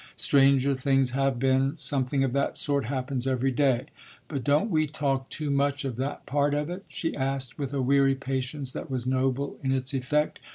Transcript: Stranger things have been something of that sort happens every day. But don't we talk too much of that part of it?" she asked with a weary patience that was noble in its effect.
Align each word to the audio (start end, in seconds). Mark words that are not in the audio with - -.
Stranger 0.15 0.73
things 0.73 1.11
have 1.11 1.37
been 1.37 1.77
something 1.77 2.23
of 2.23 2.33
that 2.33 2.57
sort 2.57 2.85
happens 2.85 3.27
every 3.27 3.51
day. 3.51 3.85
But 4.29 4.43
don't 4.43 4.71
we 4.71 4.87
talk 4.87 5.29
too 5.29 5.51
much 5.51 5.85
of 5.85 5.95
that 5.97 6.25
part 6.25 6.55
of 6.55 6.71
it?" 6.71 6.85
she 6.87 7.15
asked 7.15 7.59
with 7.59 7.71
a 7.71 7.83
weary 7.83 8.15
patience 8.15 8.71
that 8.71 8.89
was 8.89 9.05
noble 9.05 9.59
in 9.61 9.71
its 9.71 9.93
effect. 9.93 10.39